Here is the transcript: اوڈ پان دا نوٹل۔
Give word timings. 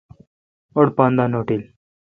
اوڈ 0.75 0.87
پان 0.97 1.11
دا 1.17 1.23
نوٹل۔ 1.33 1.61